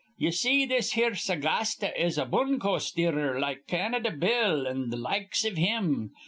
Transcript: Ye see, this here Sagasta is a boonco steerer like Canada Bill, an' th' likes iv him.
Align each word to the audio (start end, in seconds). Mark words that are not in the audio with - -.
Ye 0.17 0.31
see, 0.31 0.65
this 0.65 0.93
here 0.93 1.13
Sagasta 1.13 1.91
is 1.95 2.17
a 2.17 2.25
boonco 2.25 2.79
steerer 2.81 3.39
like 3.39 3.67
Canada 3.67 4.09
Bill, 4.09 4.67
an' 4.67 4.89
th' 4.89 4.97
likes 4.97 5.45
iv 5.45 5.57
him. 5.57 6.09